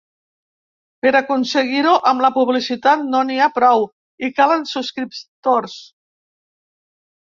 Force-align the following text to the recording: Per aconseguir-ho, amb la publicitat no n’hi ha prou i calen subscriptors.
Per 1.05 1.09
aconseguir-ho, 1.17 1.91
amb 2.11 2.23
la 2.25 2.31
publicitat 2.37 3.03
no 3.09 3.21
n’hi 3.27 3.37
ha 3.47 3.51
prou 3.61 3.87
i 4.29 4.33
calen 4.41 4.67
subscriptors. 4.75 5.77